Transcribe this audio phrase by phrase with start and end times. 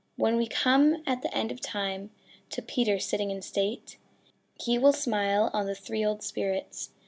[0.15, 2.09] When we come at the end of time,
[2.49, 3.99] To Peter sitting in state,
[4.59, 6.89] He will smile on the three old spirits.